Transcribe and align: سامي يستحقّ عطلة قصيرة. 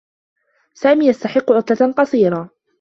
سامي 0.73 1.07
يستحقّ 1.07 1.51
عطلة 1.51 1.93
قصيرة. 1.93 2.49